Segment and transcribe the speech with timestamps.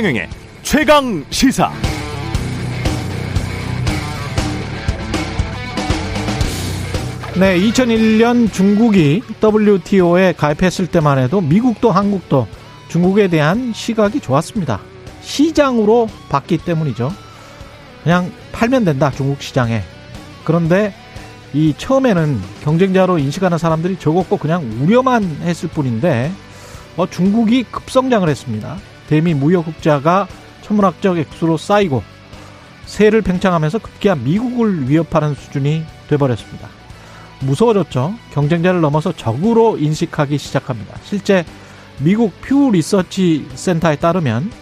[0.00, 0.30] 최경영의
[0.62, 1.70] 최강 시사.
[7.38, 12.48] 네, 2001년 중국이 WTO에 가입했을 때만 해도 미국도 한국도
[12.88, 14.80] 중국에 대한 시각이 좋았습니다.
[15.20, 17.12] 시장으로 봤기 때문이죠.
[18.02, 19.82] 그냥 팔면 된다, 중국 시장에.
[20.44, 20.94] 그런데
[21.52, 26.32] 이 처음에는 경쟁자로 인식하는 사람들이 적었고 그냥 우려만 했을 뿐인데
[26.96, 28.78] 어, 중국이 급성장을 했습니다.
[29.10, 30.28] 대미 무역 흑자가
[30.62, 32.04] 천문학적 액수로 쌓이고
[32.86, 36.68] 세를 팽창하면서 급기야 미국을 위협하는 수준이 돼버렸습니다.
[37.40, 38.14] 무서워졌죠.
[38.32, 40.94] 경쟁자를 넘어서 적으로 인식하기 시작합니다.
[41.02, 41.44] 실제
[41.98, 44.52] 미국 퓨 리서치 센터에 따르면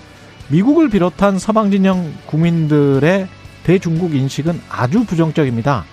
[0.49, 3.29] 미국을 비롯한 서방 진영 국민들의
[3.65, 5.85] 대중국 인식은 아주 부정적입니다.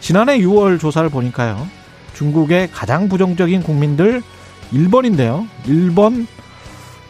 [0.00, 1.66] 지난해 6월 조사를 보니까요.
[2.12, 4.22] 중국의 가장 부정적인 국민들
[4.74, 5.48] 1번인데요.
[5.66, 6.26] 1번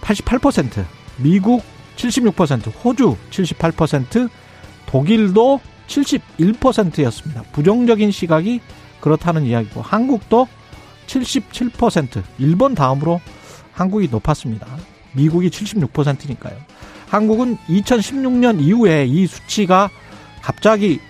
[0.05, 0.84] 88%,
[1.16, 1.62] 미국
[1.97, 4.28] 76%, 호주 78%,
[4.86, 7.42] 독일도 71%였습니다.
[7.52, 8.60] 부정적인 시각이
[9.00, 10.47] 그렇다는 이야기고 한국도
[11.06, 13.20] 77%, 일본 다음으로
[13.72, 14.66] 한국이 높았습니다.
[15.12, 16.56] 미국이 76%니까요.
[17.08, 19.91] 한국은 2016년 이후에 이 수치가
[20.42, 21.00] 갑자기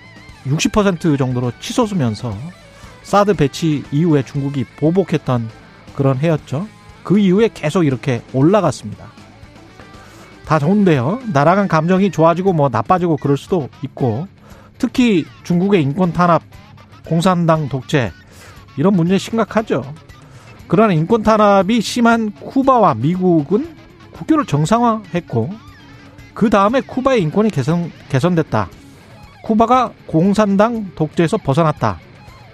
[0.46, 2.36] 60% 정도로 치솟으면서
[3.02, 5.48] 사드 배치 이후에 중국이 보복했던
[5.94, 6.68] 그런 해였죠.
[7.04, 9.06] 그 이후에 계속 이렇게 올라갔습니다.
[10.46, 11.20] 다 좋은데요.
[11.32, 14.26] 나라간 감정이 좋아지고 뭐 나빠지고 그럴 수도 있고
[14.78, 16.42] 특히 중국의 인권 탄압,
[17.06, 18.12] 공산당 독재
[18.76, 19.82] 이런 문제 심각하죠.
[20.66, 23.74] 그러나 인권 탄압이 심한 쿠바와 미국은
[24.12, 25.50] 국교를 정상화했고
[26.32, 28.68] 그 다음에 쿠바의 인권이 개선 개선됐다.
[29.44, 31.98] 쿠바가 공산당 독재에서 벗어났다.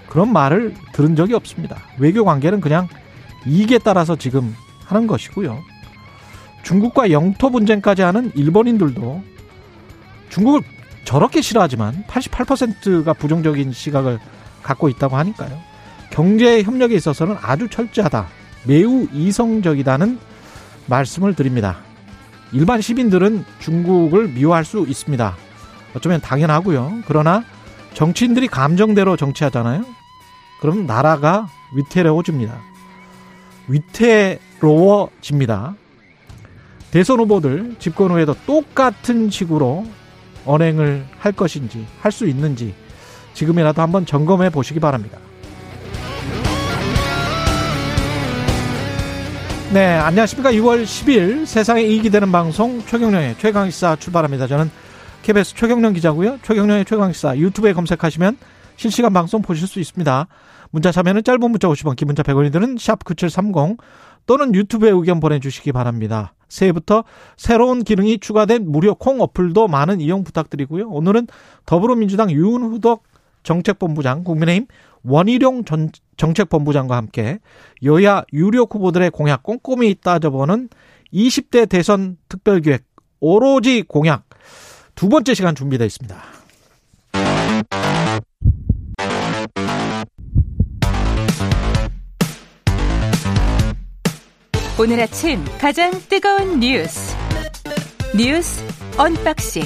[0.08, 1.76] 그런 말을 들은 적이 없습니다.
[1.98, 2.88] 외교 관계는 그냥
[3.46, 5.62] 이익에 따라서 지금 하는 것이고요.
[6.62, 9.22] 중국과 영토 분쟁까지 하는 일본인들도
[10.28, 10.60] 중국을
[11.04, 14.18] 저렇게 싫어하지만 88%가 부정적인 시각을
[14.62, 15.58] 갖고 있다고 하니까요.
[16.10, 18.26] 경제 협력에 있어서는 아주 철저하다.
[18.66, 20.18] 매우 이성적이다는
[20.86, 21.78] 말씀을 드립니다.
[22.52, 25.36] 일반 시민들은 중국을 미워할 수 있습니다.
[25.94, 27.02] 어쩌면 당연하고요.
[27.06, 27.44] 그러나
[27.94, 29.84] 정치인들이 감정대로 정치하잖아요.
[30.60, 32.69] 그럼 나라가 위태로워집니다.
[34.60, 35.74] 위태로워집니다.
[36.90, 39.86] 대선 후보들 집권 후에도 똑같은 식으로
[40.44, 42.74] 언행을 할 것인지 할 수 있는지
[43.34, 45.18] 지금이라도 한번 점검해 보시기 바랍니다.
[49.72, 50.50] 네, 안녕하십니까.
[50.50, 54.48] 6월 10일 세상에 이익이 되는 방송 최경령의 최강시사 출발합니다.
[54.48, 54.68] 저는
[55.22, 56.40] KBS 최경령 기자고요.
[56.42, 58.36] 최경령의 최강시사 유튜브에 검색하시면
[58.76, 60.26] 실시간 방송 보실 수 있습니다.
[60.70, 63.78] 문자 참여는 짧은 문자 50원, 긴 문자 100원이 드는 샵 9730
[64.26, 66.34] 또는 유튜브에 의견 보내주시기 바랍니다.
[66.48, 67.04] 새해부터
[67.36, 70.88] 새로운 기능이 추가된 무료 콩 어플도 많은 이용 부탁드리고요.
[70.88, 71.26] 오늘은
[71.66, 73.02] 더불어민주당 윤후덕
[73.42, 74.66] 정책본부장, 국민의힘
[75.02, 77.38] 원희룡 전 정책본부장과 함께
[77.82, 80.68] 여야 유력 후보들의 공약 꼼꼼히 따져보는
[81.12, 82.84] 20대 대선 특별기획
[83.20, 84.24] 오로지 공약
[84.94, 86.39] 두 번째 시간 준비되어 있습니다.
[94.80, 97.14] 오늘 아침 가장 뜨거운 뉴스
[98.16, 98.64] 뉴스
[98.96, 99.62] unboxing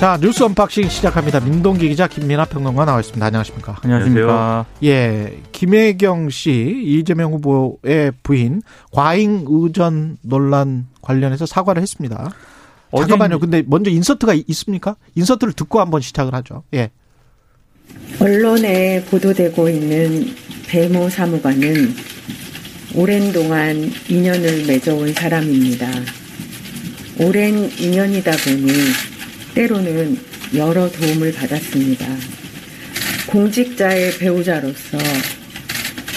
[0.00, 1.38] 자 뉴스 unboxing 시작합니다.
[1.38, 3.24] 민동기 기자 김민아 평론가 나와 있습니다.
[3.24, 3.76] 안녕하십니까?
[3.84, 4.66] 안녕하십니까?
[4.82, 12.32] 예, 김혜경 씨 이재명 후보의 부인 과잉 의전 논란 관련해서 사과를 했습니다.
[12.96, 13.38] 잠깐만요.
[13.38, 14.96] 근데 먼저 인서트가 있습니까?
[15.14, 16.64] 인서트를 듣고 한번 시작을 하죠.
[16.74, 16.90] 예.
[18.18, 20.34] 언론에 보도되고 있는
[20.66, 21.94] 배모 사무관은
[22.94, 25.88] 오랜 동안 인연을 맺어온 사람입니다.
[27.18, 28.72] 오랜 인연이다 보니
[29.54, 30.18] 때로는
[30.54, 32.06] 여러 도움을 받았습니다.
[33.26, 34.98] 공직자의 배우자로서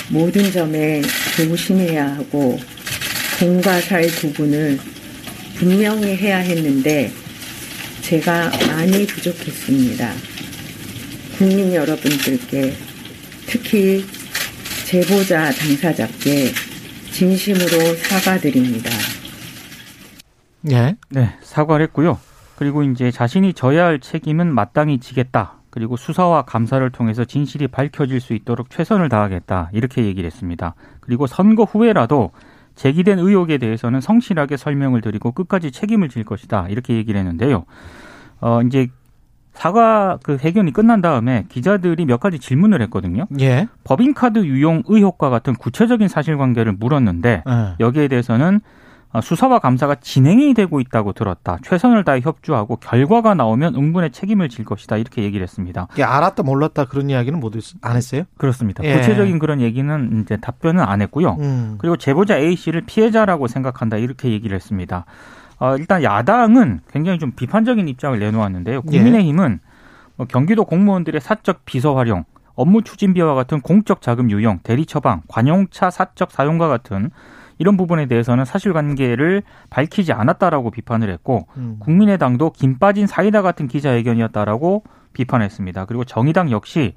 [0.09, 1.01] 모든 점에
[1.35, 2.59] 조심해야 하고
[3.39, 4.79] 공과 사의 구분을
[5.55, 7.11] 분명히 해야 했는데
[8.01, 10.38] 제가 많이 부족했습니다.
[11.39, 12.73] 국민 여러분들께
[13.47, 14.03] 특히
[14.85, 16.49] 제보자 당사자께
[17.13, 18.89] 진심으로 사과드립니다.
[20.69, 20.97] 예.
[21.09, 22.19] 네, 사과를 했고요.
[22.57, 25.53] 그리고 이제 자신이 져야 할 책임은 마땅히 지겠다.
[25.69, 29.69] 그리고 수사와 감사를 통해서 진실이 밝혀질 수 있도록 최선을 다하겠다.
[29.71, 30.75] 이렇게 얘기를 했습니다.
[30.99, 32.31] 그리고 선거 후에라도
[32.75, 36.67] 제기된 의혹에 대해서는 성실하게 설명을 드리고 끝까지 책임을 질 것이다.
[36.67, 37.63] 이렇게 얘기를 했는데요.
[38.41, 38.89] 어, 이제
[39.59, 43.25] 사과 그 회견이 끝난 다음에 기자들이 몇 가지 질문을 했거든요.
[43.41, 43.67] 예.
[43.83, 47.75] 법인카드 유용 의혹과 같은 구체적인 사실관계를 물었는데 예.
[47.81, 48.61] 여기에 대해서는
[49.11, 51.57] 어, 수사와 감사가 진행이 되고 있다고 들었다.
[51.63, 54.95] 최선을 다해 협조하고 결과가 나오면 응분의 책임을 질 것이다.
[54.95, 55.87] 이렇게 얘기를 했습니다.
[55.93, 58.23] 이게 알았다 몰랐다 그런 이야기는 못 안 했어요?
[58.37, 58.81] 그렇습니다.
[58.85, 58.95] 예.
[58.95, 61.35] 구체적인 그런 얘기는 이제 답변은 안 했고요.
[61.39, 61.75] 음.
[61.79, 63.97] 그리고 제보자 A 씨를 피해자라고 생각한다.
[63.97, 65.03] 이렇게 얘기를 했습니다.
[65.59, 68.77] 어, 일단 야당은 굉장히 좀 비판적인 입장을 내놓았는데요.
[68.77, 68.97] 예.
[68.97, 69.59] 국민의힘은
[70.15, 72.25] 뭐 경기도 공무원들의 사적 비서 활용,
[72.55, 77.09] 업무 추진비와 같은 공적 자금 유용, 대리 처방, 관용차 사적 사용과 같은
[77.57, 81.77] 이런 부분에 대해서는 사실관계를 밝히지 않았다라고 비판을 했고 음.
[81.79, 84.83] 국민의당도 김 빠진 사이다 같은 기자회견이었다라고
[85.13, 85.85] 비판했습니다.
[85.85, 86.95] 그리고 정의당 역시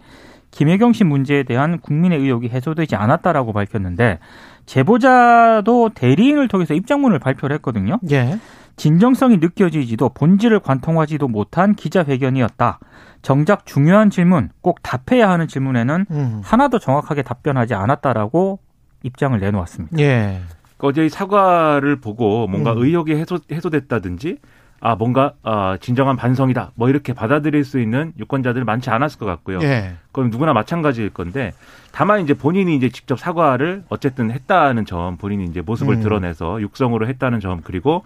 [0.53, 4.21] 김혜경 씨 문제에 대한 국민의 의혹이 해소되지 않았다라고 밝혔는데
[4.67, 7.99] 제보자도 대리인을 통해서 입장문을 발표를 했거든요.
[8.13, 8.39] 예.
[8.77, 12.79] 진정성이 느껴지지도 본질을 관통하지도 못한 기자회견이었다.
[13.23, 16.41] 정작 중요한 질문, 꼭 답해야 하는 질문에는 음.
[16.45, 18.61] 하나도 정확하게 답변하지 않았다라고
[19.03, 19.99] 입장을 내놓았습니다.
[19.99, 20.41] 예.
[20.77, 22.79] 그 어제 이 사과를 보고 뭔가 음.
[22.83, 24.39] 의혹이 해소, 해소됐다든지
[24.85, 29.61] 아 뭔가 아, 진정한 반성이다 뭐 이렇게 받아들일 수 있는 유권자들 많지 않았을 것 같고요.
[29.63, 29.93] 예.
[30.11, 31.53] 그럼 누구나 마찬가지일 건데
[31.93, 36.03] 다만 이제 본인이 이제 직접 사과를 어쨌든 했다는 점 본인이 이제 모습을 음.
[36.03, 38.03] 드러내서 육성으로 했다는 점 그리고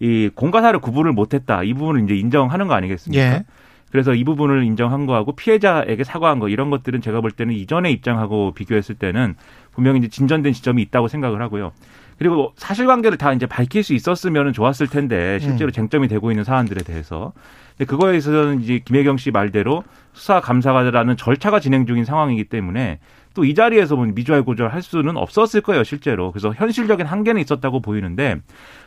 [0.00, 3.22] 이 공과사를 구분을 못했다 이 부분을 이제 인정하는 거 아니겠습니까?
[3.22, 3.44] 예.
[3.90, 8.52] 그래서 이 부분을 인정한 거하고 피해자에게 사과한 거 이런 것들은 제가 볼 때는 이전의 입장하고
[8.52, 9.36] 비교했을 때는
[9.74, 11.72] 분명히 이제 진전된 지점이 있다고 생각을 하고요.
[12.18, 15.72] 그리고 사실관계를 다 이제 밝힐 수 있었으면 좋았을 텐데 실제로 음.
[15.72, 17.32] 쟁점이 되고 있는 사안들에 대해서
[17.76, 19.82] 근데 그거에 있어서는 이제 김혜경 씨 말대로
[20.12, 23.00] 수사 감사가라는 절차가 진행 중인 상황이기 때문에
[23.34, 28.36] 또 이 자리에서 뭐 미주알고절 할 수는 없었을 거예요 실제로 그래서 현실적인 한계는 있었다고 보이는데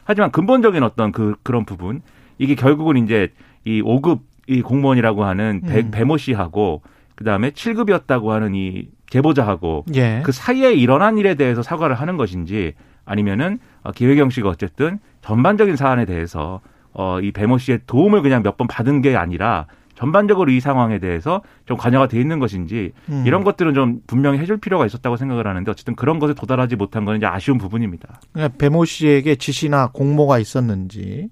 [0.06, 2.02] 하지만 근본적인 어떤 그 그런 부분
[2.38, 3.34] 이게 결국은 이제
[3.66, 5.92] 이 5급 이 공무원이라고 하는 배, 음.
[5.92, 6.82] 배모 씨하고
[7.16, 10.22] 그 다음에 7급이었다고 하는 이 제보자하고 예.
[10.24, 12.74] 그 사이에 일어난 일에 대해서 사과를 하는 것인지
[13.06, 16.62] 아니면은 어, 기회경 씨가 어쨌든 전반적인 사안에 대해서
[16.94, 21.42] 어, 이 배모 씨의 도움을 그냥 몇 번 받은 게 아니라 전반적으로 이 상황에 대해서
[21.66, 23.24] 좀 관여가 돼 있는 것인지 음.
[23.26, 27.18] 이런 것들은 좀 분명히 해줄 필요가 있었다고 생각을 하는데 어쨌든 그런 것에 도달하지 못한 건
[27.18, 28.20] 이제 아쉬운 부분입니다.
[28.32, 31.30] 그러니까 배모 씨에게 지시나 공모가 있었는지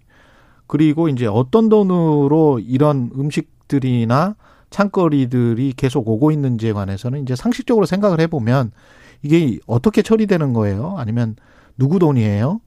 [0.68, 4.36] 그리고 이제 어떤 돈으로 이런 음식들이나
[4.76, 8.72] 창거리들이 계속 오고 있는지에 관해서는 이제 상식적으로 생각을 해보면
[9.24, 10.96] 이게 어떻게 처리되는 거예요?
[10.98, 11.38] 아니면
[11.78, 12.60] 누구 돈이에요?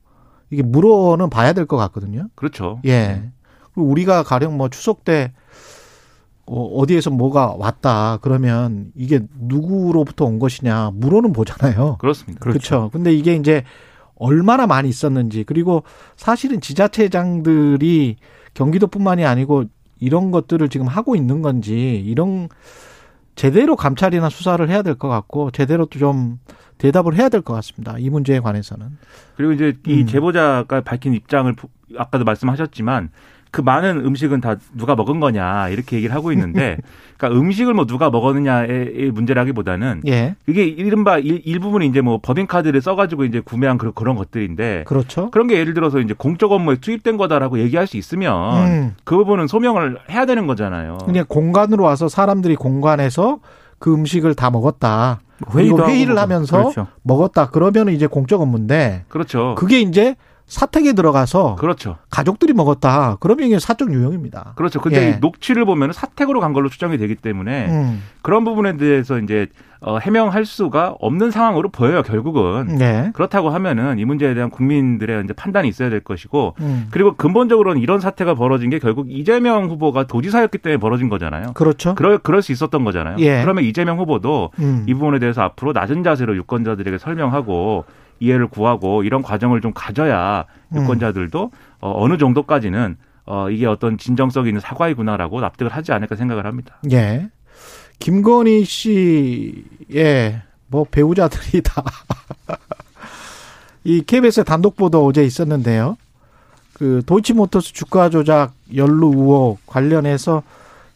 [0.51, 2.29] 이게 물어는 봐야 될 것 같거든요.
[2.35, 2.81] 그렇죠.
[2.87, 3.31] 예.
[3.75, 5.35] 그리고 우리가 가령 뭐 추석 때
[6.47, 11.97] 어, 어디에서 뭐가 왔다 그러면 이게 누구로부터 온 것이냐 물어는 보잖아요.
[11.99, 12.41] 그렇습니다.
[12.41, 12.89] 그렇죠.
[12.91, 13.65] 근데 이게 이제
[14.15, 15.83] 얼마나 많이 있었는지 그리고
[16.17, 18.17] 사실은 지자체장들이
[18.55, 19.65] 경기도뿐만이 아니고
[20.01, 22.49] 이런 것들을 지금 하고 있는 건지 이런
[23.37, 26.39] 제대로 감찰이나 수사를 해야 될 것 같고 제대로 또 좀
[26.79, 27.97] 대답을 해야 될 것 같습니다.
[27.99, 28.99] 이 문제에 관해서는.
[29.37, 30.07] 그리고 이제 이 음.
[30.07, 33.11] 제보자가 밝힌 입장을 부- 아까도 말씀하셨지만
[33.51, 36.77] 그 많은 음식은 다 누가 먹은 거냐 이렇게 얘기를 하고 있는데
[37.17, 40.37] 그러니까 음식을 뭐 누가 먹었느냐의 문제라기보다는 예.
[40.47, 45.31] 이게 이른바 일, 일부분이 이제 뭐 법인카드를 써가지고 이제 구매한 그런, 그런 것들인데 그렇죠.
[45.31, 48.95] 그런 게 예를 들어서 이제 공적 업무에 투입된 거다라고 얘기할 수 있으면 음.
[49.05, 50.99] 그 부분은 소명을 해야 되는 거잖아요.
[51.05, 53.41] 그냥 공간으로 와서 사람들이 공간에서
[53.79, 55.21] 그 음식을 다 먹었다.
[55.55, 56.87] 회의를 뭐, 하면서 그렇죠.
[57.03, 57.51] 먹었다.
[57.51, 59.55] 그러면 이제 공적 업무인데 그렇죠.
[59.57, 60.17] 그게 이제
[60.49, 61.97] 사택에 들어가서 그렇죠.
[62.11, 63.19] 가족들이 먹었다.
[63.21, 64.55] 그러면 이게 사적 유형입니다.
[64.57, 64.81] 그렇죠.
[64.81, 65.11] 근데 예.
[65.11, 68.03] 이 녹취를 보면 사택으로 간 걸로 추정이 되기 때문에 음.
[68.23, 69.49] 그런 부분에 대해서 이제
[69.81, 72.03] 어, 해명할 수가 없는 상황으로 보여요.
[72.03, 73.11] 결국은 네.
[73.13, 76.89] 그렇다고 하면은 이 문제에 대한 국민들의 이제 판단이 있어야 될 것이고 음.
[76.91, 81.53] 그리고 근본적으로는 이런 사태가 벌어진 게 결국 이재명 후보가 도지사였기 때문에 벌어진 거잖아요.
[81.53, 81.95] 그렇죠.
[81.95, 83.17] 그럴 그럴 수 있었던 거잖아요.
[83.19, 83.43] 예.
[83.43, 84.85] 그러면 이재명 후보도 음.
[84.89, 87.85] 이 부분에 대해서 앞으로 낮은 자세로 유권자들에게 설명하고
[88.21, 90.45] 이해를 구하고 이런 과정을 좀 가져야
[90.75, 90.83] 음.
[90.83, 92.97] 유권자들도 어, 어느 정도까지는
[93.27, 96.79] 어, 이게 어떤 진정성 있는 사과이구나라고 납득을 하지 않을까 생각을 합니다.
[96.91, 97.29] 예.
[97.99, 101.83] 김건희 씨의 뭐 배우자들이 다
[103.85, 105.97] 이 KBS 단독 보도 어제 있었는데요.
[106.75, 110.43] 그 도이치모터스 주가 조작 연루 의혹 관련해서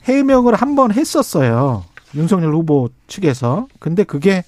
[0.04, 1.84] 해명을 한 번 했었어요.
[2.14, 3.66] 윤석열 후보 측에서.
[3.78, 4.44] 근데 그게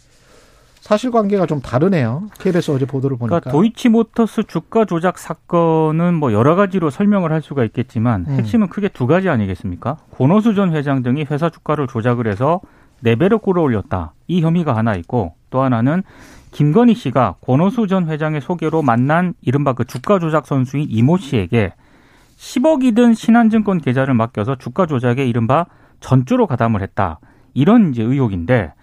[0.85, 2.29] 사실관계가 좀 다르네요.
[2.39, 3.41] KBS 어제 보도를 보니까.
[3.41, 8.35] 그러니까 도이치모터스 주가 조작 사건은 뭐 여러 가지로 설명을 할 수가 있겠지만 음.
[8.35, 9.97] 핵심은 크게 두 가지 아니겠습니까?
[10.11, 12.61] 권오수 전 회장 등이 회사 주가를 조작을 해서
[13.01, 14.13] 네 배로 끌어올렸다.
[14.27, 16.03] 이 혐의가 하나 있고 또 하나는
[16.51, 21.73] 김건희 씨가 권오수 전 회장의 소개로 만난 이른바 그 주가 조작 선수인 이모 씨에게
[22.37, 25.65] 10억이 든 신한증권 계좌를 맡겨서 주가 조작에 이른바
[26.01, 27.21] 전주로 가담을 했다.
[27.55, 28.75] 이런 이제 의혹인데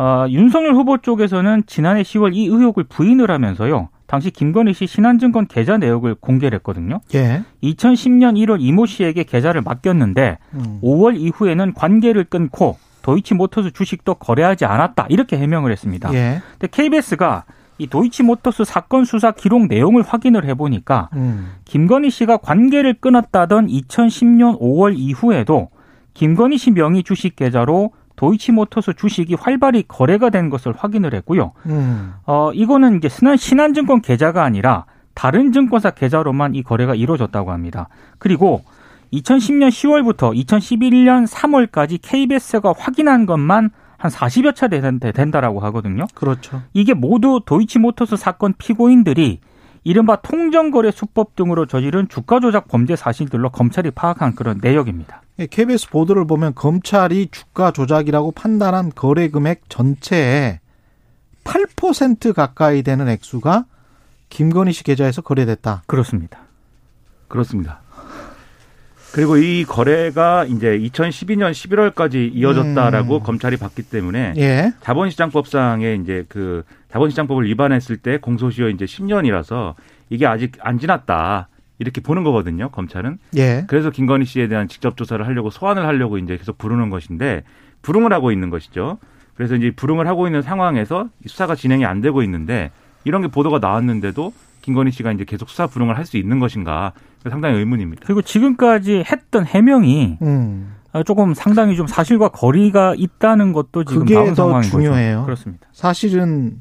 [0.00, 3.90] 어, 윤석열 후보 쪽에서는 지난해 10월 이 의혹을 부인을 하면서요.
[4.06, 7.00] 당시 김건희 씨 신한증권 계좌 내역을 공개를 했거든요.
[7.14, 7.42] 예.
[7.62, 10.80] 2010년 1월 이모 씨에게 계좌를 맡겼는데 음.
[10.82, 16.12] 5월 이후에는 관계를 끊고 도이치모터스 주식도 거래하지 않았다 이렇게 해명을 했습니다.
[16.14, 16.40] 예.
[16.52, 17.44] 근데 KBS가
[17.76, 21.56] 이 도이치모터스 사건 수사 기록 내용을 확인을 해보니까 음.
[21.66, 25.68] 김건희 씨가 관계를 끊었다던 2010년 5월 이후에도
[26.14, 31.52] 김건희 씨 명의 주식 계좌로 도이치모터스 주식이 활발히 거래가 된 것을 확인을 했고요.
[31.64, 32.12] 음.
[32.26, 34.84] 어, 이거는 이제 신한, 신한증권 계좌가 아니라
[35.14, 37.88] 다른 증권사 계좌로만 이 거래가 이루어졌다고 합니다.
[38.18, 38.62] 그리고
[39.14, 46.04] 2010년 10월부터 2011년 3월까지 KBS가 확인한 것만 한 40여 차 된다라고 하거든요.
[46.14, 46.60] 그렇죠.
[46.74, 49.40] 이게 모두 도이치모터스 사건 피고인들이
[49.82, 55.22] 이른바 통정거래 수법 등으로 저지른 주가 조작 범죄 사실들로 검찰이 파악한 그런 내역입니다.
[55.46, 60.60] KBS 예, 보도를 보면 검찰이 주가 조작이라고 판단한 거래 금액 전체의
[61.44, 63.64] 8% 가까이 되는 액수가
[64.28, 65.82] 김건희 씨 계좌에서 거래됐다.
[65.86, 66.40] 그렇습니다.
[67.28, 67.80] 그렇습니다.
[69.12, 73.22] 그리고 이 거래가 이제 2012년 11월까지 이어졌다라고 음.
[73.22, 74.72] 검찰이 봤기 때문에 예.
[74.82, 79.74] 자본시장법상에 이제 그 자본시장법을 위반했을 때 공소시효 이제 10년이라서
[80.10, 81.48] 이게 아직 안 지났다.
[81.80, 83.18] 이렇게 보는 거거든요, 검찰은.
[83.36, 83.64] 예.
[83.66, 87.42] 그래서 김건희 씨에 대한 직접 조사를 하려고 소환을 하려고 이제 계속 부르는 것인데
[87.82, 88.98] 불응을 하고 있는 것이죠.
[89.34, 92.70] 그래서 이제 불응을 하고 있는 상황에서 수사가 진행이 안 되고 있는데
[93.04, 96.92] 이런 게 보도가 나왔는데도 김건희 씨가 이제 계속 수사 불응을 할 수 있는 것인가
[97.30, 98.02] 상당히 의문입니다.
[98.04, 100.74] 그리고 지금까지 했던 해명이 음.
[101.06, 105.14] 조금 상당히 좀 사실과 거리가 있다는 것도 지금 그게 나온 더 상황인 중요해요.
[105.16, 105.24] 거죠.
[105.24, 105.66] 그렇습니다.
[105.72, 106.60] 사실은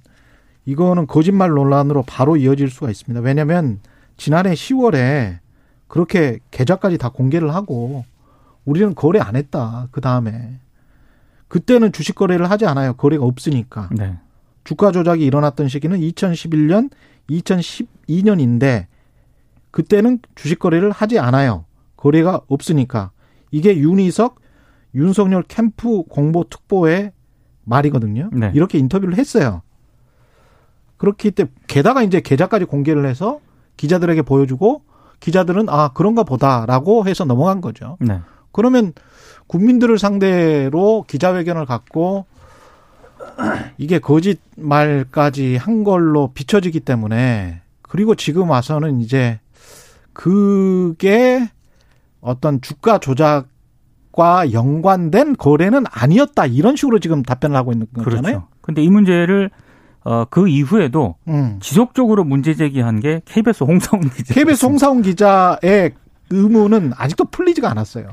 [0.66, 3.20] 이거는 거짓말 논란으로 바로 이어질 수가 있습니다.
[3.22, 3.80] 왜냐하면
[4.20, 5.40] 지난해 10월에
[5.88, 8.06] 그렇게 계좌까지 다 공개를 하고
[8.66, 9.88] 우리는 거래 안 했다.
[9.92, 10.60] 그 다음에
[11.48, 12.94] 그때는 주식 거래를 하지 않아요.
[12.94, 13.90] 거래가 없으니까.
[13.92, 14.18] 네.
[14.66, 16.92] 주가 조작이 일어났던 시기는 2011년,
[17.30, 18.86] 2012년인데
[19.72, 21.66] 그때는 주식 거래를 하지 않아요.
[21.98, 23.12] 거래가 없으니까.
[23.52, 24.40] 이게 윤희석,
[24.94, 27.14] 윤석열 캠프 공보 특보의
[27.64, 28.30] 말이거든요.
[28.34, 28.52] 네.
[28.54, 29.64] 이렇게 인터뷰를 했어요.
[30.98, 33.40] 그렇기 때문에 게다가 이제 계좌까지 공개를 해서
[33.80, 34.82] 기자들에게 보여주고
[35.22, 37.96] 기자들은 아 그런가 보다라고 해서 넘어간 거죠.
[38.02, 38.20] 네.
[38.52, 38.92] 그러면
[39.48, 42.26] 국민들을 상대로 기자회견을 갖고
[43.78, 49.40] 이게 거짓말까지 한 걸로 비춰지기 때문에 그리고 지금 와서는 이제
[50.12, 51.50] 그게
[52.20, 58.22] 어떤 주가 조작과 연관된 거래는 아니었다 이런 식으로 지금 답변을 하고 있는 거잖아요.
[58.22, 58.48] 그렇죠.
[58.60, 59.52] 근데 이 문제를
[60.10, 61.58] 어, 그 이후에도 음.
[61.62, 64.34] 지속적으로 문제 제기한 게 KBS 홍성훈 기자.
[64.34, 65.92] KBS 홍사훈 기자의
[66.32, 68.08] 의문은 아직도 풀리지가 않았어요.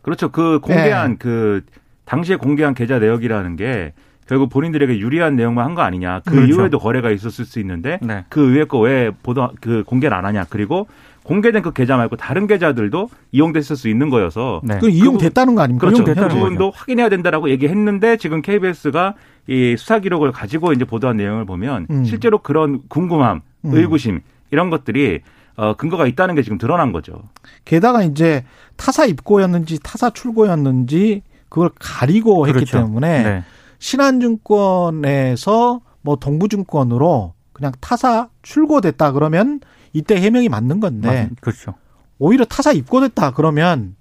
[0.00, 0.30] 그렇죠.
[0.30, 1.16] 그 공개한 네.
[1.18, 1.60] 그
[2.06, 3.92] 당시에 공개한 계좌 내역이라는 게
[4.26, 6.20] 결국 본인들에게 유리한 내용만 한 거 아니냐.
[6.24, 6.52] 그 그렇죠.
[6.54, 8.24] 이후에도 거래가 있었을 수 있는데 네.
[8.30, 10.46] 그 위에 거 왜 보도 그 공개를 안 하냐.
[10.48, 10.86] 그리고
[11.24, 14.78] 공개된 그 계좌 말고 다른 계좌들도 이용됐을 수 있는 거여서 네.
[14.80, 15.86] 그 이용됐다는 거 아닙니까?
[15.86, 16.04] 그렇죠.
[16.04, 19.14] 그 이용됐다는 부분도 확인해야 된다라고 얘기했는데 지금 KBS가
[19.48, 22.04] 이 수사 기록을 가지고 이제 보도한 내용을 보면 음.
[22.04, 23.74] 실제로 그런 궁금함, 음.
[23.74, 25.20] 의구심 이런 것들이
[25.54, 27.22] 어 근거가 있다는 게 지금 드러난 거죠.
[27.64, 28.44] 게다가 이제
[28.76, 32.78] 타사 입고였는지 타사 출고였는지 그걸 가리고 했기 그렇죠.
[32.78, 33.44] 때문에 네.
[33.78, 39.60] 신한증권에서 뭐 동부증권으로 그냥 타사 출고됐다 그러면
[39.92, 41.74] 이때 해명이 맞는 건데 맞- 그렇죠.
[42.18, 43.96] 오히려 타사 입고됐다 그러면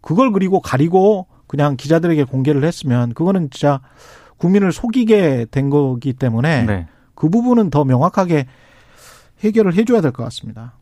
[0.00, 3.80] 그걸 그리고 가리고 그냥 기자들에게 공개를 했으면 그거는 진짜
[4.38, 6.86] 국민을 속이게 된 거기 때문에 네.
[7.14, 8.46] 그 부분은 더 명확하게
[9.40, 10.74] 해결을 해줘야 될 것 같습니다.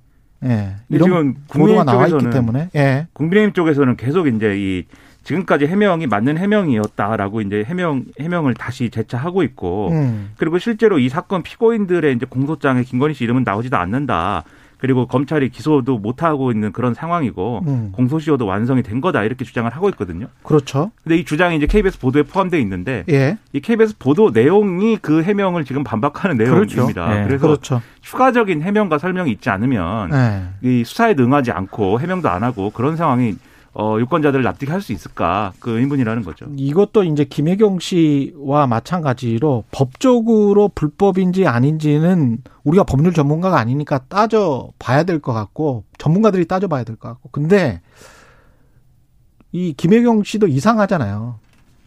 [0.44, 0.76] 예.
[0.88, 3.08] 이런 지금 보도가 나와 있기 때문에 예.
[3.12, 4.84] 국민의힘 쪽에서는 계속 이제 이
[5.24, 10.32] 지금까지 해명이 맞는 해명이었다라고 이제 해명 해명을 다시 재차하고 있고 음.
[10.36, 14.44] 그리고 실제로 이 사건 피고인들의 이제 공소장에 김건희 씨 이름은 나오지도 않는다.
[14.80, 17.88] 그리고 검찰이 기소도 못 하고 있는 그런 상황이고 음.
[17.92, 20.28] 공소시효도 완성이 된 거다 이렇게 주장을 하고 있거든요.
[20.42, 20.90] 그렇죠.
[21.04, 23.36] 근데 이 주장이 이제 KBS 보도에 포함되어 있는데 예.
[23.52, 26.76] 이 KBS 보도 내용이 그 해명을 지금 반박하는 그렇죠.
[26.76, 27.14] 내용입니다.
[27.14, 27.26] 네.
[27.26, 27.82] 그래서 그렇죠.
[28.00, 30.42] 추가적인 해명과 설명이 있지 않으면 예.
[30.62, 33.34] 이 수사에 응하지 않고 해명도 안 하고 그런 상황이
[33.72, 36.46] 어, 유권자들을 납득할 수 있을까 그 의문이라는 거죠.
[36.56, 45.20] 이것도 이제 김혜경 씨와 마찬가지로 법적으로 불법인지 아닌지는 우리가 법률 전문가가 아니니까 따져 봐야 될
[45.20, 47.80] 것 같고 전문가들이 따져 봐야 될 것 같고 근데
[49.52, 51.38] 이 김혜경 씨도 이상하잖아요.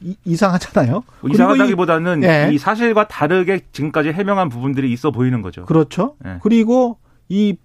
[0.01, 1.03] 이, 이상하잖아요.
[1.21, 2.49] 그리고 이- 이상하다기보다는 예.
[2.53, 5.65] 이 사실과 다르게 지금까지 해명한 부분들이 있어 보이는 거죠.
[5.65, 6.15] 그렇죠.
[6.25, 6.39] 예.
[6.41, 6.97] 그리고
[7.29, 7.55] 이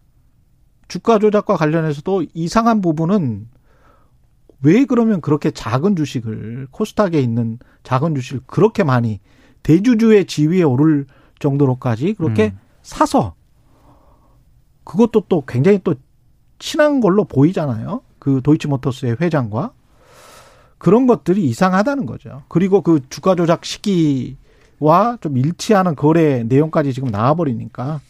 [0.87, 3.49] 주가 조작과 관련해서도 이상한 부분은
[4.63, 9.21] 왜 그러면 그렇게 작은 주식을 코스닥에 있는 작은 주식을 그렇게 많이
[9.63, 11.07] 대주주의 지위에 오를
[11.39, 12.59] 정도로까지 그렇게 음.
[12.83, 13.35] 사서
[14.85, 15.95] 그것도 또 굉장히 또
[16.59, 18.03] 친한 걸로 보이잖아요.
[18.19, 19.73] 그 도이치모터스의 회장과
[20.79, 22.43] 그런 것들이 이상하다는 거죠.
[22.49, 28.01] 그리고 그 주가 조작 시기와 좀 일치하는 거래 내용까지 지금 나와버리니까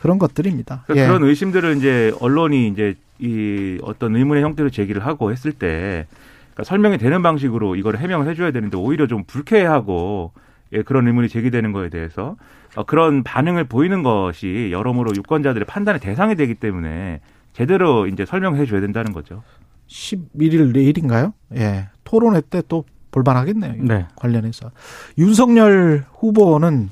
[0.00, 0.84] 그런 것들입니다.
[0.86, 1.08] 그러니까 예.
[1.08, 6.06] 그런 의심들을 이제 언론이 이제 이 어떤 의문의 형태로 제기를 하고 했을 때
[6.52, 10.32] 그러니까 설명이 되는 방식으로 이걸 해명을 해줘야 되는데 오히려 좀 불쾌하고
[10.72, 12.36] 예, 그런 의문이 제기되는 거에 대해서
[12.76, 17.20] 어, 그런 반응을 보이는 것이 여러모로 유권자들의 판단의 대상이 되기 때문에
[17.52, 19.42] 제대로 이제 설명해 줘야 된다는 거죠.
[19.88, 21.34] 11일 내일인가요?
[21.56, 21.88] 예.
[22.04, 23.74] 토론회 때 또 볼만하겠네요.
[23.76, 24.06] 이거 네.
[24.16, 24.70] 관련해서.
[25.18, 26.90] 윤석열 후보는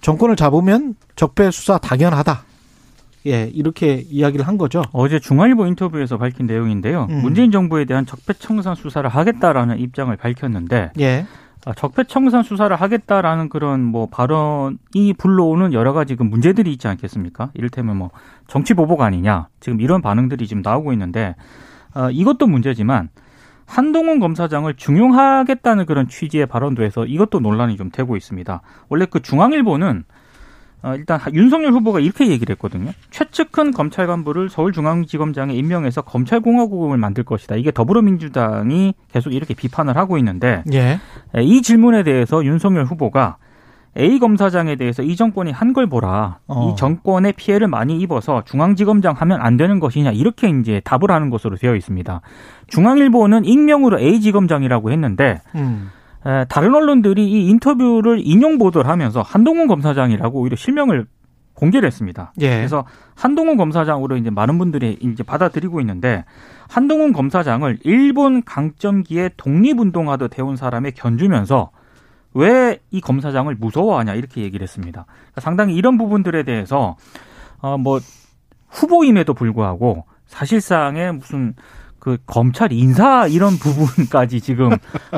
[0.00, 2.44] 정권을 잡으면 적폐 수사 당연하다.
[3.26, 4.82] 예, 이렇게 이야기를 한 거죠.
[4.92, 7.06] 어제 중앙일보 인터뷰에서 밝힌 내용인데요.
[7.10, 7.22] 음.
[7.22, 11.26] 문재인 정부에 대한 적폐청산 수사를 하겠다라는 입장을 밝혔는데 예.
[11.66, 17.50] 아, 적폐청산 수사를 하겠다라는 그런 뭐 발언이 불러오는 여러 가지 그 문제들이 있지 않겠습니까?
[17.54, 18.10] 이를테면 뭐
[18.46, 21.34] 정치 보복 아니냐 지금 이런 반응들이 지금 나오고 있는데
[21.94, 23.08] 어, 이것도 문제지만
[23.66, 28.62] 한동훈 검사장을 중용하겠다는 그런 취지의 발언도 해서 이것도 논란이 좀 되고 있습니다.
[28.88, 30.04] 원래 그 중앙일보는
[30.82, 32.92] 어, 일단 윤석열 후보가 이렇게 얘기를 했거든요.
[33.10, 37.56] 최측근 검찰 간부를 서울중앙지검장에 임명해서 검찰공화국을 만들 것이다.
[37.56, 41.00] 이게 더불어민주당이 계속 이렇게 비판을 하고 있는데 예.
[41.36, 43.38] 예, 이 질문에 대해서 윤석열 후보가
[43.98, 46.38] A 검사장에 대해서 이 정권이 한 걸 보라.
[46.46, 46.70] 어.
[46.72, 51.56] 이 정권의 피해를 많이 입어서 중앙지검장 하면 안 되는 것이냐 이렇게 이제 답을 하는 것으로
[51.56, 52.20] 되어 있습니다.
[52.68, 55.90] 중앙일보는 익명으로 A 지검장이라고 했는데 음.
[56.26, 61.06] 에, 다른 언론들이 이 인터뷰를 인용 보도를 하면서 한동훈 검사장이라고 오히려 실명을
[61.54, 62.32] 공개를 했습니다.
[62.40, 62.56] 예.
[62.56, 62.84] 그래서
[63.16, 66.24] 한동훈 검사장으로 이제 많은 분들이 이제 받아들이고 있는데
[66.68, 71.70] 한동훈 검사장을 일본 강점기에 독립운동하듯 해온 사람에 견주면서
[72.34, 75.06] 왜 이 검사장을 무서워하냐 이렇게 얘기를 했습니다.
[75.08, 76.96] 그러니까 상당히 이런 부분들에 대해서
[77.60, 78.00] 어뭐
[78.68, 81.54] 후보임에도 불구하고 사실상의 무슨
[82.08, 84.70] 그 검찰 인사 이런 부분까지 지금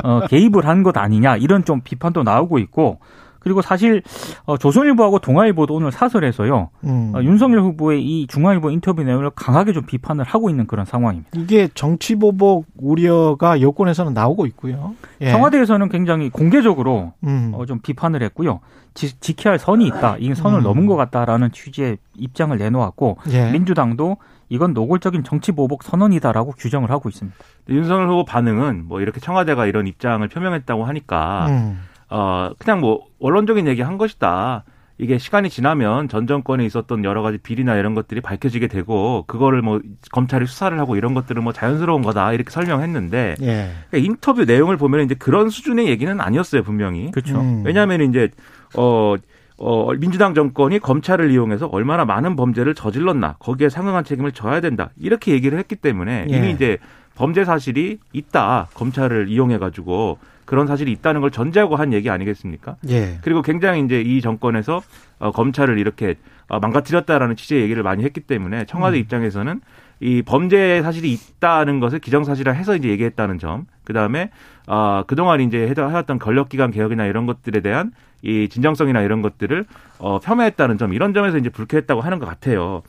[0.03, 2.99] 어 개입을 한 것 아니냐 이런 좀 비판도 나오고 있고
[3.39, 4.01] 그리고 사실
[4.45, 7.11] 어 조선일보하고 동아일보도 오늘 사설에서요 음.
[7.15, 11.29] 어, 윤석열 후보의 이 중앙일보 인터뷰 내용을 강하게 좀 비판을 하고 있는 그런 상황입니다.
[11.35, 14.95] 이게 정치 보복 우려가 여권에서는 나오고 있고요.
[15.21, 15.31] 예.
[15.31, 17.51] 청와대에서는 굉장히 공개적으로 음.
[17.55, 18.59] 어, 좀 비판을 했고요.
[18.93, 20.17] 지, 지켜야 할 선이 있다.
[20.19, 20.63] 이 선을 음.
[20.63, 23.51] 넘은 것 같다라는 취지의 입장을 내놓았고 예.
[23.51, 24.17] 민주당도
[24.51, 27.37] 이건 노골적인 정치 보복 선언이다라고 규정을 하고 있습니다.
[27.69, 31.79] 윤석열 후보 반응은 뭐 이렇게 청와대가 이런 입장을 표명했다고 하니까 음.
[32.09, 34.65] 어 그냥 뭐 원론적인 얘기 한 것이다.
[34.97, 39.79] 이게 시간이 지나면 전 정권에 있었던 여러 가지 비리나 이런 것들이 밝혀지게 되고 그거를 뭐
[40.11, 43.71] 검찰이 수사를 하고 이런 것들은 뭐 자연스러운 거다 이렇게 설명했는데 예.
[43.89, 47.09] 그러니까 인터뷰 내용을 보면 이제 그런 수준의 얘기는 아니었어요 분명히.
[47.11, 47.39] 그렇죠.
[47.39, 47.63] 음.
[47.65, 48.29] 왜냐하면 이제
[48.75, 49.15] 어.
[49.63, 54.89] 어, 민주당 정권이 검찰을 이용해서 얼마나 많은 범죄를 저질렀나, 거기에 상응한 책임을 져야 된다.
[54.99, 56.35] 이렇게 얘기를 했기 때문에 예.
[56.35, 56.79] 이미 이제
[57.13, 58.69] 범죄 사실이 있다.
[58.73, 62.77] 검찰을 이용해 가지고 그런 사실이 있다는 걸 전제하고 한 얘기 아니겠습니까?
[62.89, 63.19] 예.
[63.21, 64.81] 그리고 굉장히 이제 이 정권에서
[65.19, 66.15] 어, 검찰을 이렇게
[66.47, 69.01] 어, 망가뜨렸다라는 취지의 얘기를 많이 했기 때문에 청와대 음.
[69.01, 69.61] 입장에서는
[70.01, 74.31] 이 범죄 사실이 있다는 것을 기정사실화 해서 이제 얘기했다는 점, 그 다음에
[74.67, 77.91] 어, 그동안 이제 해왔던 권력기관 개혁이나 이런 것들에 대한
[78.23, 79.65] 이 진정성이나 이런 것들을
[79.99, 82.81] 어, 폄하했다는 점, 이런 점에서 이제 불쾌했다고 하는 것 같아요.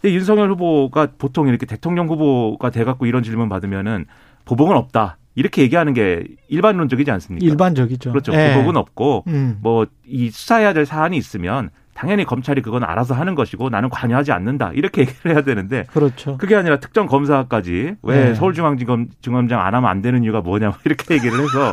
[0.00, 4.04] 근데 윤석열 후보가 보통 이렇게 대통령 후보가 돼갖고 이런 질문 받으면은
[4.44, 5.16] 보복은 없다.
[5.34, 7.46] 이렇게 얘기하는 게 일반론적이지 않습니까?
[7.46, 8.10] 일반적이죠.
[8.10, 8.32] 그렇죠.
[8.34, 8.54] 예.
[8.54, 9.58] 보복은 없고 음.
[9.62, 14.70] 뭐 이 수사해야 될 사안이 있으면 당연히 검찰이 그건 알아서 하는 것이고 나는 관여하지 않는다
[14.72, 16.38] 이렇게 얘기를 해야 되는데 그렇죠.
[16.38, 18.34] 그게 아니라 특정 검사까지 왜 네.
[18.34, 21.72] 서울중앙지검 중검장 안 하면 안 되는 이유가 뭐냐 뭐 이렇게 얘기를 해서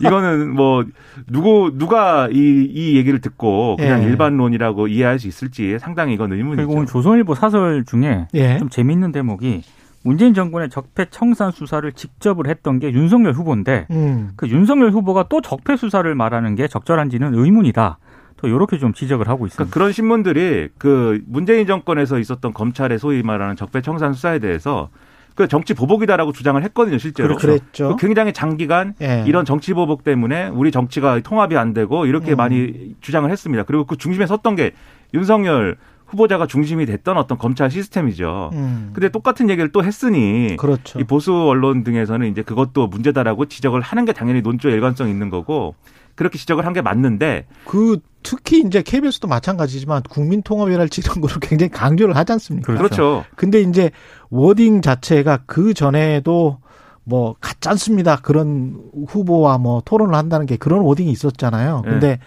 [0.00, 0.84] 이거는 뭐
[1.26, 4.06] 누구 누가 이, 이 얘기를 듣고 그냥 예.
[4.06, 6.92] 일반론이라고 이해할 수 있을지 상당히 이건 그리고 오늘 의문이죠.
[6.92, 8.58] 조선일보 사설 중에 예.
[8.58, 9.62] 좀 재밌는 대목이
[10.04, 14.30] 문재인 정권의 적폐 청산 수사를 직접을 했던 게 윤석열 후보인데 음.
[14.36, 17.98] 그 윤석열 후보가 또 적폐 수사를 말하는 게 적절한지는 의문이다.
[18.36, 19.56] 또 이렇게 좀 지적을 하고 있습니다.
[19.56, 24.90] 그러니까 그런 신문들이 그 문재인 정권에서 있었던 검찰의 소위 말하는 적폐청산 수사에 대해서
[25.34, 27.36] 그 정치 보복이다라고 주장을 했거든요, 실제로.
[27.36, 27.96] 그랬죠.
[27.96, 29.24] 그 굉장히 장기간 예.
[29.26, 32.36] 이런 정치 보복 때문에 우리 정치가 통합이 안 되고 이렇게 음.
[32.36, 33.64] 많이 주장을 했습니다.
[33.64, 34.72] 그리고 그 중심에 섰던 게
[35.12, 38.50] 윤석열 후보자가 중심이 됐던 어떤 검찰 시스템이죠.
[38.52, 38.90] 음.
[38.92, 41.00] 근데 똑같은 얘기를 또 했으니 그렇죠.
[41.00, 45.74] 이 보수 언론 등에서는 이제 그것도 문제다라고 지적을 하는 게 당연히 논조의 일관성이 있는 거고
[46.14, 52.16] 그렇게 지적을 한 게 맞는데 그 특히 이제 KBS도 마찬가지지만 국민통합이랄지 이런 거를 굉장히 강조를
[52.16, 52.66] 하지 않습니까?
[52.66, 52.82] 그렇죠.
[52.88, 53.24] 그렇죠.
[53.36, 53.90] 근데 이제
[54.30, 56.58] 워딩 자체가 그 전에도
[57.04, 58.16] 뭐 같지 않습니다.
[58.16, 61.82] 그런 후보와 뭐 토론을 한다는 게 그런 워딩이 있었잖아요.
[61.84, 61.90] 네.
[61.90, 62.18] 근데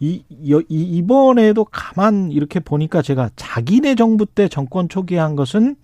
[0.00, 5.76] 이, 이 이번에도 가만 이렇게 보니까 제가 자기네 정부 때 정권 초기에 한 것은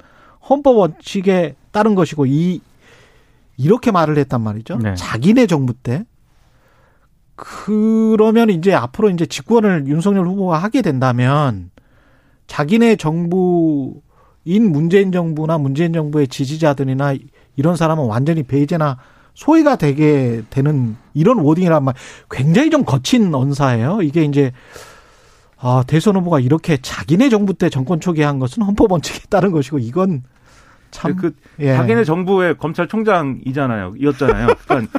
[0.49, 2.61] 헌법 원칙에 따른 것이고 이
[3.57, 4.79] 이렇게 말을 했단 말이죠.
[4.79, 4.95] 네.
[4.95, 6.05] 자기네 정부 때
[7.43, 11.71] 그러면 이제 앞으로 이제 집권을 윤석열 후보가 하게 된다면
[12.47, 17.15] 자기네 정부인 문재인 정부나 문재인 정부의 지지자들이나
[17.57, 18.99] 이런 사람은 완전히 배제나
[19.33, 21.95] 소외가 되게 되는 이런 워딩이란 말
[22.31, 24.03] 굉장히 좀 거친 언사예요.
[24.03, 24.53] 이게 이제
[25.57, 29.79] 아, 대선 후보가 이렇게 자기네 정부 때 정권 초기에 한 것은 헌법 원칙에 따른 것이고
[29.79, 30.25] 이건
[30.91, 31.75] 참 그 예.
[31.75, 33.95] 자기네 정부의 검찰총장이잖아요.
[33.97, 34.49] 이었잖아요.
[34.67, 34.99] 그러니까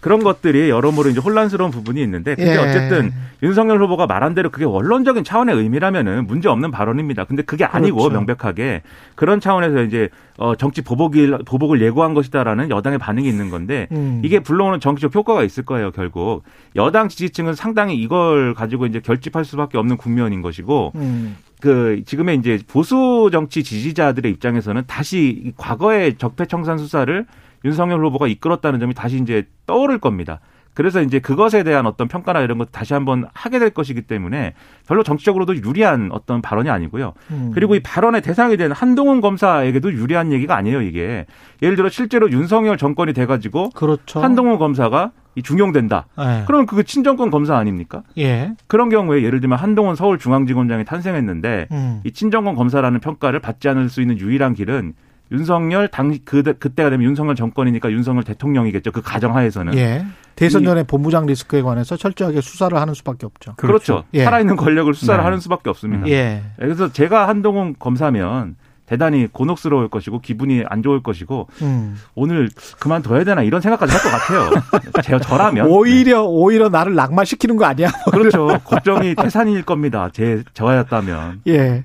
[0.00, 2.56] 그런 것들이 여러모로 이제 혼란스러운 부분이 있는데 근데 예.
[2.56, 7.24] 어쨌든 윤석열 후보가 말한 대로 그게 원론적인 차원의 의미라면은 문제 없는 발언입니다.
[7.24, 8.14] 근데 그게 아니고 그렇죠.
[8.14, 8.82] 명백하게
[9.14, 10.08] 그런 차원에서 이제
[10.38, 14.22] 어 정치 보복일 보복을 예고한 것이다라는 여당의 반응이 있는 건데 음.
[14.24, 16.42] 이게 불러오는 정치적 효과가 있을 거예요, 결국.
[16.76, 21.36] 여당 지지층은 상당히 이걸 가지고 이제 결집할 수밖에 없는 국면인 것이고 음.
[21.60, 27.26] 그 지금의 이제 보수 정치 지지자들의 입장에서는 다시 이 과거의 적폐 청산 수사를
[27.64, 30.40] 윤석열 후보가 이끌었다는 점이 다시 이제 떠오를 겁니다.
[30.74, 34.54] 그래서 이제 그것에 대한 어떤 평가나 이런 것 다시 한번 하게 될 것이기 때문에
[34.86, 37.12] 별로 정치적으로도 유리한 어떤 발언이 아니고요.
[37.30, 37.50] 음.
[37.54, 41.26] 그리고 이 발언의 대상이 된 한동훈 검사에게도 유리한 얘기가 아니에요, 이게.
[41.60, 44.20] 예를 들어 실제로 윤석열 정권이 돼가지고 그렇죠.
[44.20, 46.06] 한동훈 검사가 이 중용된다.
[46.18, 46.44] 예.
[46.46, 48.02] 그러면 그게 친정권 검사 아닙니까?
[48.18, 48.52] 예.
[48.66, 52.00] 그런 경우에 예를 들면 한동훈 서울중앙지검장이 탄생했는데 음.
[52.04, 54.94] 이 친정권 검사라는 평가를 받지 않을 수 있는 유일한 길은
[55.32, 58.92] 윤석열 당 그, 그때가 되면 윤석열 정권이니까 윤석열 대통령이겠죠.
[58.92, 59.74] 그 가정하에서는.
[59.76, 60.04] 예.
[60.36, 63.54] 대선 전에 본부장 리스크에 관해서 철저하게 수사를 하는 수밖에 없죠.
[63.56, 64.04] 그렇죠.
[64.14, 64.24] 예.
[64.24, 65.24] 살아있는 권력을 수사를 네.
[65.24, 66.08] 하는 수밖에 없습니다.
[66.08, 66.42] 예.
[66.56, 71.96] 그래서 제가 한동훈 검사면 대단히 곤혹스러울 것이고 기분이 안 좋을 것이고 음.
[72.14, 72.48] 오늘
[72.80, 74.50] 그만둬야 되나 이런 생각까지 할 것 같아요.
[75.04, 77.88] 제 저라면 오히려 오히려 나를 낙마시키는 거 아니야?
[77.88, 77.94] 네.
[78.10, 78.48] 그렇죠.
[78.64, 80.08] 걱정이 태산일 겁니다.
[80.12, 81.42] 제 저였다면.
[81.46, 81.84] 예.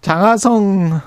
[0.00, 1.00] 장하성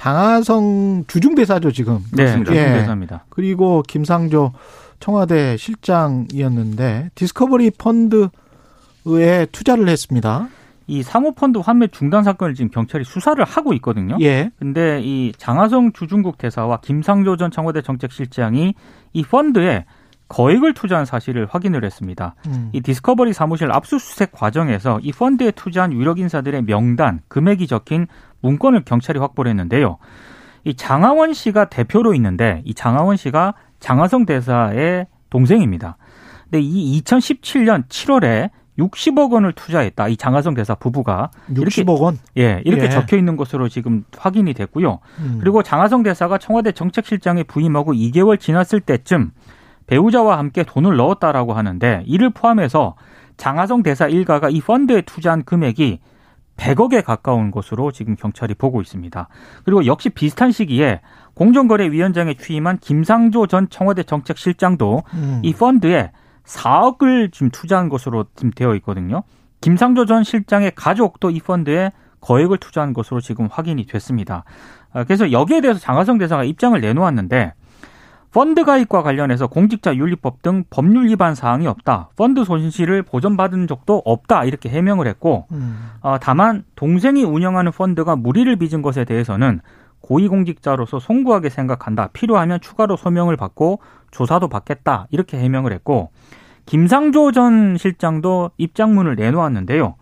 [0.00, 1.98] 장하성 주중대사죠 지금.
[2.12, 2.54] 네, 그렇습니다.
[2.54, 2.78] 예.
[2.78, 3.26] 대사입니다.
[3.28, 4.52] 그리고 김상조
[4.98, 8.30] 청와대 실장이었는데 디스커버리 펀드에
[9.52, 10.48] 투자를 했습니다.
[10.86, 14.16] 이 사모펀드 환매 중단 사건을 지금 경찰이 수사를 하고 있거든요.
[14.22, 14.50] 예.
[14.58, 18.74] 근데 이 장하성 주중국 대사와 김상조 전 청와대 정책실장이
[19.12, 19.84] 이 펀드에
[20.30, 22.36] 거액을 투자한 사실을 확인을 했습니다.
[22.46, 22.70] 음.
[22.72, 28.06] 이 디스커버리 사무실 압수수색 과정에서 이 펀드에 투자한 유력 인사들의 명단, 금액이 적힌
[28.40, 29.98] 문건을 경찰이 확보를 했는데요.
[30.64, 35.96] 이 장하원 씨가 대표로 있는데 이 장하원 씨가 장하성 대사의 동생입니다.
[36.44, 40.08] 근데 이 2017년 7월에 60억 원을 투자했다.
[40.08, 42.18] 이 장하성 대사 부부가 60억 원.
[42.38, 42.88] 예, 이렇게 예.
[42.88, 45.00] 적혀 있는 것으로 지금 확인이 됐고요.
[45.18, 45.38] 음.
[45.40, 49.32] 그리고 장하성 대사가 청와대 정책실장에 부임하고 2개월 지났을 때쯤
[49.90, 52.94] 배우자와 함께 돈을 넣었다라고 하는데 이를 포함해서
[53.36, 55.98] 장하성 대사 일가가 이 펀드에 투자한 금액이
[56.56, 59.28] 100억에 가까운 것으로 지금 경찰이 보고 있습니다.
[59.64, 61.00] 그리고 역시 비슷한 시기에
[61.34, 65.40] 공정거래위원장에 취임한 김상조 전 청와대 정책실장도 음.
[65.42, 66.12] 이 펀드에
[66.44, 69.24] 4억을 지금 투자한 것으로 지금 되어 있거든요.
[69.60, 74.44] 김상조 전 실장의 가족도 이 펀드에 거액을 투자한 것으로 지금 확인이 됐습니다.
[74.92, 77.54] 아, 그래서 여기에 대해서 장하성 대사가 입장을 내놓았는데
[78.32, 82.10] 펀드 가입과 관련해서 공직자 윤리법 등 법률 위반 사항이 없다.
[82.16, 84.44] 펀드 손실을 보전받은 적도 없다.
[84.44, 85.90] 이렇게 해명을 했고 음.
[86.00, 89.60] 어, 다만 동생이 운영하는 펀드가 무리를 빚은 것에 대해서는
[90.00, 92.08] 고위공직자로서 송구하게 생각한다.
[92.12, 93.80] 필요하면 추가로 소명을 받고
[94.12, 95.08] 조사도 받겠다.
[95.10, 96.10] 이렇게 해명을 했고
[96.66, 99.96] 김상조 전 실장도 입장문을 내놓았는데요.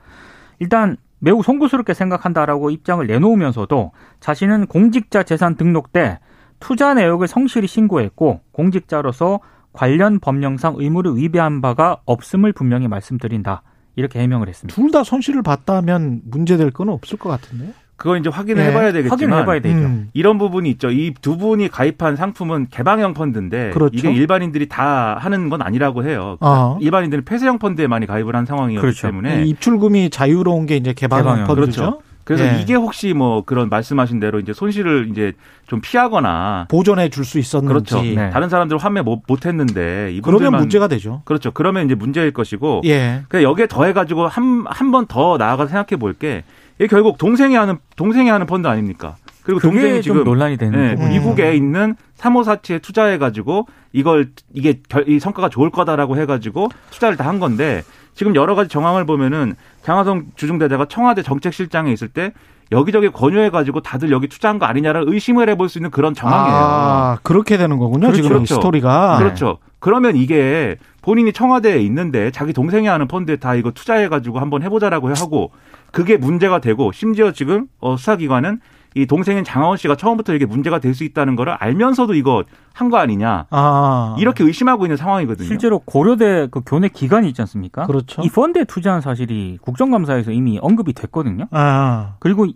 [0.59, 6.21] 일단 매우 송구스럽게 생각한다라고 입장을 내놓으면서도 자신은 공직자 재산 등록 때
[6.61, 9.40] 투자 내역을 성실히 신고했고 공직자로서
[9.73, 13.62] 관련 법령상 의무를 위배한 바가 없음을 분명히 말씀드린다.
[13.97, 14.75] 이렇게 해명을 했습니다.
[14.81, 17.73] 둘 다 손실을 봤다면 문제될 건 없을 것 같은데.
[17.97, 18.71] 그거 이제 확인을 네.
[18.71, 19.77] 해봐야 되겠지만 확인을 해봐야 되죠.
[19.77, 20.09] 음.
[20.12, 20.88] 이런 부분이 있죠.
[20.90, 23.97] 이 두 분이 가입한 상품은 개방형 펀드인데 그렇죠.
[23.99, 26.37] 이게 일반인들이 다 하는 건 아니라고 해요.
[26.40, 26.79] 어.
[26.81, 29.09] 일반인들은 폐쇄형 펀드에 많이 가입을 한 상황이었기 그렇죠.
[29.09, 31.47] 때문에 이 입출금이 자유로운 게 이제 개방 개방형.
[31.49, 31.81] 펀드죠.
[31.83, 32.01] 그렇죠.
[32.29, 32.61] 그래서 예.
[32.61, 35.33] 이게 혹시 뭐 그런 말씀하신 대로 이제 손실을 이제
[35.67, 37.73] 좀 피하거나 보존해 줄 수 있었는지.
[37.73, 38.03] 그렇죠.
[38.03, 38.29] 네.
[38.29, 41.23] 다른 사람들 환매 못, 못 했는데 그러면 문제가 되죠.
[41.25, 41.53] 그렇죠.
[41.53, 43.23] 그러면 이제 문제일 것이고 예.
[43.31, 46.45] 그냥 여기에 더해 가지고 한 한 번 더 나아가서 생각해 볼 게
[46.79, 49.17] 이게 결국 동생이 하는 동생이 하는 펀드 아닙니까?
[49.43, 51.09] 그리고 동생이 좀 지금 논란이 되는 네.
[51.09, 57.17] 미국에 있는 사모사치에 투자해 가지고 이걸 이게 결, 이 성과가 좋을 거다라고 해 가지고 투자를
[57.17, 57.83] 다 한 건데
[58.18, 62.33] 지금 여러 가지 정황을 보면은 장하성 주중대사가 청와대 정책실장에 있을 때
[62.72, 66.57] 여기저기 권유해 가지고 다들 여기 투자한 거 아니냐를 의심을 해볼 수 있는 그런 정황이에요.
[66.59, 68.09] 아, 그렇게 되는 거군요.
[68.09, 68.16] 그렇죠.
[68.16, 68.54] 지금 이 그렇죠.
[68.57, 69.18] 스토리가.
[69.18, 69.59] 그렇죠.
[69.78, 75.52] 그러면 이게 본인이 청와대에 있는데 자기 동생이 하는 펀드에 다 이거 투자해가지고 한번 해보자라고 하고
[75.92, 78.59] 그게 문제가 되고 심지어 지금 어, 수사기관은
[78.94, 82.96] 이 동생인 장하원 씨가 처음부터 이게 문제가 될 수 있다는 거를 알면서도 이거 한 거
[82.96, 84.16] 아니냐 아.
[84.18, 85.46] 이렇게 의심하고 있는 상황이거든요.
[85.46, 87.87] 실제로 고려대 그 교내 기관이 있지 않습니까?
[87.87, 88.22] 그렇죠.
[88.22, 91.46] 이 펀드에 투자한 사실이 국정감사에서 이미 언급이 됐거든요.
[91.51, 92.14] 아.
[92.20, 92.46] 그리고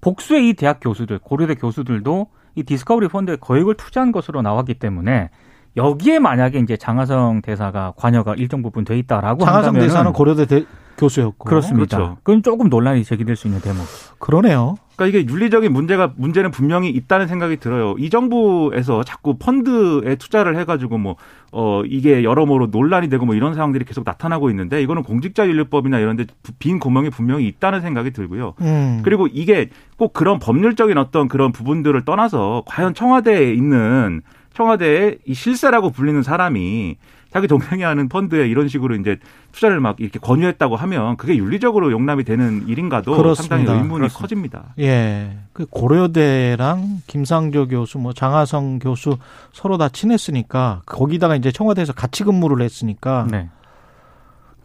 [0.00, 2.26] 복수의 이 대학 교수들, 고려대 교수들도
[2.56, 5.30] 이 디스커버리 펀드에 거액을 투자한 것으로 나왔기 때문에
[5.76, 10.64] 여기에 만약에 이제 장하성 대사가 관여가 일정 부분 돼 있다라고 장하성 한다면 대사는 고려대 대,
[10.98, 11.48] 교수였고.
[11.48, 11.96] 그렇습니다.
[11.96, 12.16] 그렇죠.
[12.22, 13.84] 그건 조금 논란이 제기될 수 있는 대목.
[14.18, 14.74] 그러네요.
[14.96, 17.94] 그러니까 이게 윤리적인 문제가 문제는 분명히 있다는 생각이 들어요.
[17.98, 21.16] 이 정부에서 자꾸 펀드에 투자를 해가지고 뭐
[21.54, 26.24] 어 이게 여러모로 논란이 되고 뭐 이런 상황들이 계속 나타나고 있는데 이거는 공직자윤리법이나 이런데
[26.58, 28.54] 빈 구멍이 분명히 있다는 생각이 들고요.
[28.62, 29.02] 음.
[29.04, 34.22] 그리고 이게 꼭 그런 법률적인 어떤 그런 부분들을 떠나서 과연 청와대에 있는
[34.54, 36.96] 청와대의 이 실세라고 불리는 사람이
[37.32, 39.16] 자기 동생이 하는 펀드에 이런 식으로 이제
[39.52, 43.56] 투자를 막 이렇게 권유했다고 하면 그게 윤리적으로 용납이 되는 일인가도 그렇습니다.
[43.56, 44.20] 상당히 의문이 그렇습니다.
[44.20, 44.74] 커집니다.
[44.78, 45.38] 예.
[45.52, 49.16] 그 고려대랑 김상조 교수, 뭐 장하성 교수
[49.52, 53.48] 서로 다 친했으니까 거기다가 이제 청와대에서 같이 근무를 했으니까 네.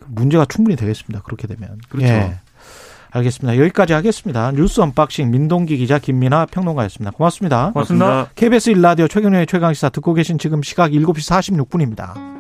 [0.07, 1.21] 문제가 충분히 되겠습니다.
[1.23, 1.77] 그렇게 되면.
[1.89, 2.07] 그렇죠.
[2.07, 2.39] 예.
[3.11, 3.57] 알겠습니다.
[3.57, 4.51] 여기까지 하겠습니다.
[4.51, 7.11] 뉴스 unboxing 민동기 기자 김민아 평론가였습니다.
[7.11, 7.71] 고맙습니다.
[7.71, 8.27] 고맙습니다.
[8.35, 12.36] KBS 일라디오 최경영의 최강시사 듣고 계신 지금 시각 7시 46분입니다.